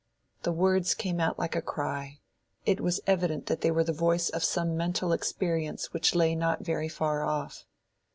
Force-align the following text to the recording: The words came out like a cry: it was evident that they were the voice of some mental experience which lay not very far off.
The 0.41 0.51
words 0.51 0.95
came 0.95 1.19
out 1.19 1.37
like 1.37 1.55
a 1.55 1.61
cry: 1.61 2.21
it 2.65 2.81
was 2.81 3.01
evident 3.05 3.45
that 3.45 3.61
they 3.61 3.69
were 3.69 3.83
the 3.83 3.93
voice 3.93 4.29
of 4.29 4.43
some 4.43 4.75
mental 4.75 5.13
experience 5.13 5.93
which 5.93 6.15
lay 6.15 6.33
not 6.33 6.65
very 6.65 6.89
far 6.89 7.21
off. 7.23 7.67